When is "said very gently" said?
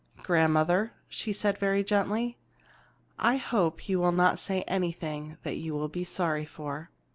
1.31-2.35